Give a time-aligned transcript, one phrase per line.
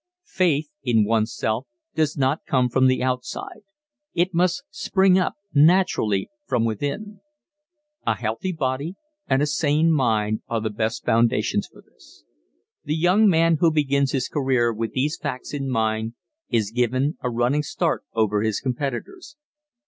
[0.33, 3.59] Faith in one's self does not come from the outside
[4.15, 7.19] it must spring up naturally from within.
[8.07, 8.95] A healthy body
[9.27, 12.23] and a sane mind are the best foundations for this.
[12.83, 16.15] The young man who begins his career with these facts in mind
[16.49, 19.37] is given a running start over his competitors.